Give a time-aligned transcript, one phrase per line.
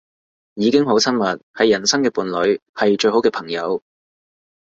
[0.55, 3.83] 已經好親密，係人生嘅伴侶，係最好嘅朋友